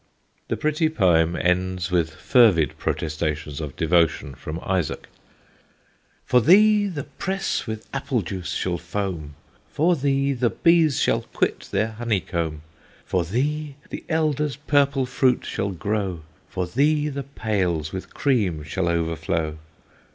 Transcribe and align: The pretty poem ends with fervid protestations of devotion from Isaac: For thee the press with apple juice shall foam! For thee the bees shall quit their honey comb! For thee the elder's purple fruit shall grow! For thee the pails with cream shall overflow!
The 0.47 0.57
pretty 0.57 0.89
poem 0.89 1.35
ends 1.39 1.91
with 1.91 2.15
fervid 2.15 2.75
protestations 2.79 3.61
of 3.61 3.75
devotion 3.75 4.33
from 4.33 4.59
Isaac: 4.63 5.07
For 6.25 6.41
thee 6.41 6.87
the 6.87 7.03
press 7.03 7.67
with 7.67 7.87
apple 7.93 8.23
juice 8.23 8.51
shall 8.53 8.79
foam! 8.79 9.35
For 9.69 9.95
thee 9.95 10.33
the 10.33 10.49
bees 10.49 10.99
shall 10.99 11.21
quit 11.21 11.69
their 11.69 11.91
honey 11.91 12.19
comb! 12.19 12.63
For 13.05 13.23
thee 13.23 13.75
the 13.91 14.03
elder's 14.09 14.55
purple 14.55 15.05
fruit 15.05 15.45
shall 15.45 15.69
grow! 15.69 16.23
For 16.49 16.65
thee 16.65 17.07
the 17.07 17.21
pails 17.21 17.93
with 17.93 18.11
cream 18.15 18.63
shall 18.63 18.87
overflow! 18.87 19.59